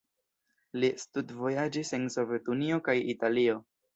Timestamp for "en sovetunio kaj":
1.99-2.99